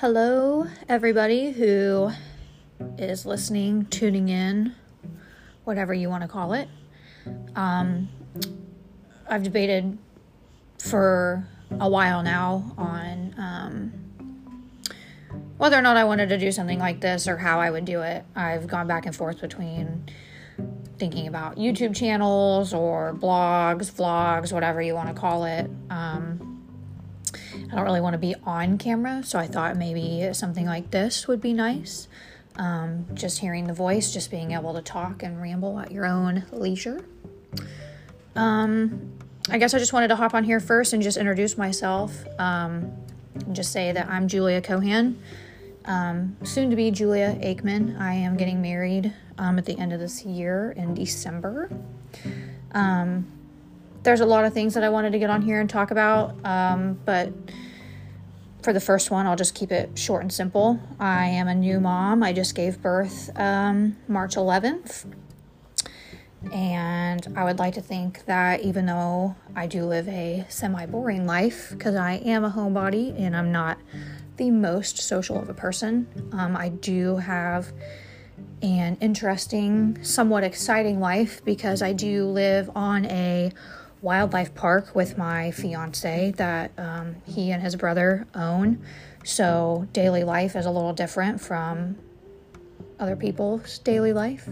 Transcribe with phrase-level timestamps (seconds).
[0.00, 2.10] Hello, everybody who
[2.96, 4.74] is listening, tuning in,
[5.64, 6.70] whatever you want to call it.
[7.54, 8.08] Um,
[9.28, 9.98] I've debated
[10.82, 11.46] for
[11.78, 13.92] a while now on um,
[15.58, 18.00] whether or not I wanted to do something like this or how I would do
[18.00, 18.24] it.
[18.34, 20.06] I've gone back and forth between
[20.96, 25.70] thinking about YouTube channels or blogs, vlogs, whatever you want to call it.
[25.90, 26.59] Um,
[27.34, 31.28] I don't really want to be on camera, so I thought maybe something like this
[31.28, 32.08] would be nice.
[32.56, 36.44] Um, just hearing the voice, just being able to talk and ramble at your own
[36.52, 37.04] leisure.
[38.34, 39.12] Um,
[39.48, 42.24] I guess I just wanted to hop on here first and just introduce myself.
[42.38, 42.92] Um,
[43.34, 45.18] and just say that I'm Julia Cohan,
[45.84, 47.98] um, soon to be Julia Aikman.
[48.00, 51.70] I am getting married um, at the end of this year in December.
[52.72, 53.26] Um,
[54.02, 56.34] there's a lot of things that I wanted to get on here and talk about,
[56.44, 57.32] um, but
[58.62, 60.80] for the first one, I'll just keep it short and simple.
[60.98, 62.22] I am a new mom.
[62.22, 65.06] I just gave birth um, March 11th.
[66.52, 71.26] And I would like to think that even though I do live a semi boring
[71.26, 73.78] life, because I am a homebody and I'm not
[74.36, 77.72] the most social of a person, um, I do have
[78.62, 83.52] an interesting, somewhat exciting life because I do live on a
[84.02, 88.82] wildlife park with my fiance that um, he and his brother own.
[89.24, 91.96] So daily life is a little different from
[92.98, 94.48] other people's daily life.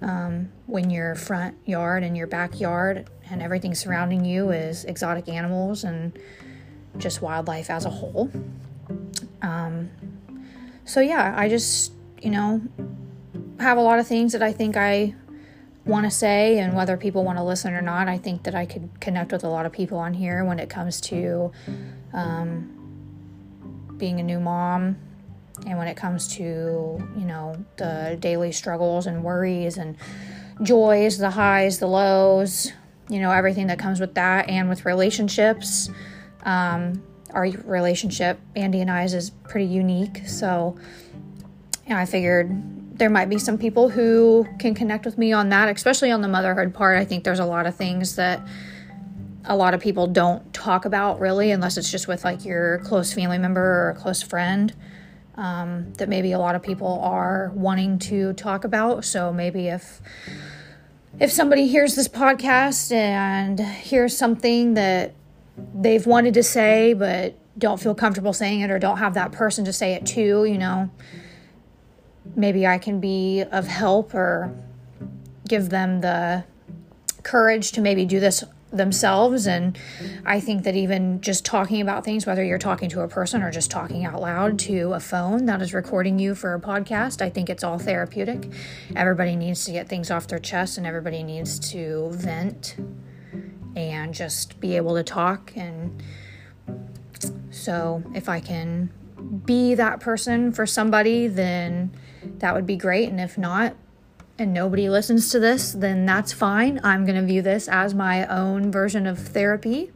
[0.00, 5.82] Um, when your front yard and your backyard and everything surrounding you is exotic animals
[5.82, 6.16] and
[6.98, 8.30] just wildlife as a whole.
[9.42, 9.90] Um,
[10.84, 12.62] so, yeah, I just, you know,
[13.58, 15.14] have a lot of things that I think I
[15.88, 18.08] want to say and whether people want to listen or not.
[18.08, 20.68] I think that I could connect with a lot of people on here when it
[20.68, 21.50] comes to
[22.12, 24.98] um, being a new mom
[25.66, 26.42] and when it comes to,
[27.16, 29.96] you know, the daily struggles and worries and
[30.62, 32.72] joys, the highs, the lows,
[33.08, 35.90] you know, everything that comes with that and with relationships.
[36.44, 37.02] Um,
[37.32, 40.22] our relationship, Andy and I's, is pretty unique.
[40.26, 40.76] So,
[41.86, 42.50] you know, I figured
[42.98, 46.28] there might be some people who can connect with me on that, especially on the
[46.28, 46.98] motherhood part.
[46.98, 48.40] I think there's a lot of things that
[49.44, 53.12] a lot of people don't talk about really, unless it's just with like your close
[53.12, 54.74] family member or a close friend.
[55.36, 59.04] Um, that maybe a lot of people are wanting to talk about.
[59.04, 60.02] So maybe if
[61.20, 65.14] if somebody hears this podcast and hears something that
[65.74, 69.64] they've wanted to say but don't feel comfortable saying it or don't have that person
[69.64, 70.90] to say it to, you know,
[72.36, 74.54] maybe I can be of help or
[75.46, 76.44] give them the
[77.22, 79.46] courage to maybe do this themselves.
[79.46, 79.78] And
[80.24, 83.50] I think that even just talking about things, whether you're talking to a person or
[83.50, 87.30] just talking out loud to a phone that is recording you for a podcast, I
[87.30, 88.50] think it's all therapeutic.
[88.94, 92.76] Everybody needs to get things off their chest and everybody needs to vent
[93.74, 95.52] and just be able to talk.
[95.56, 96.02] And
[97.50, 98.90] so if I can
[99.44, 101.90] be that person for somebody, then
[102.40, 103.08] that would be great.
[103.08, 103.74] And if not,
[104.38, 106.80] and nobody listens to this, then that's fine.
[106.84, 109.90] I'm going to view this as my own version of therapy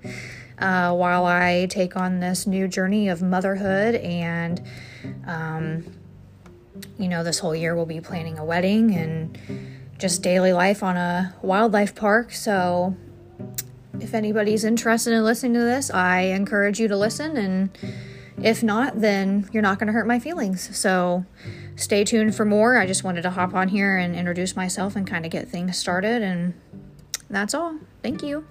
[0.59, 3.95] uh, while I take on this new journey of motherhood.
[3.95, 4.61] And,
[5.27, 5.85] um,
[6.99, 9.39] you know, this whole year we'll be planning a wedding and
[9.99, 12.33] just daily life on a wildlife park.
[12.33, 12.97] So,
[14.01, 17.37] if anybody's interested in listening to this, I encourage you to listen.
[17.37, 17.79] And
[18.41, 20.77] if not, then you're not going to hurt my feelings.
[20.77, 21.25] So,
[21.77, 22.79] stay tuned for more.
[22.79, 25.77] I just wanted to hop on here and introduce myself and kind of get things
[25.77, 26.23] started.
[26.23, 26.55] And
[27.29, 27.79] that's all.
[28.03, 28.47] Thank you.